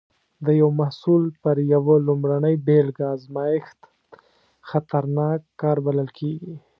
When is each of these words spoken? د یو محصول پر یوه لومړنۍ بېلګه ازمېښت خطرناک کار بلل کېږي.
د 0.45 0.47
یو 0.61 0.69
محصول 0.79 1.23
پر 1.43 1.57
یوه 1.73 1.95
لومړنۍ 2.07 2.55
بېلګه 2.67 3.05
ازمېښت 3.15 3.79
خطرناک 4.69 5.41
کار 5.61 5.77
بلل 5.85 6.09
کېږي. 6.19 6.55